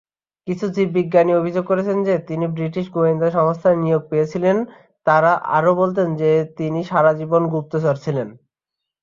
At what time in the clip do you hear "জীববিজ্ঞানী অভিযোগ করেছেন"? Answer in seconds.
0.75-1.97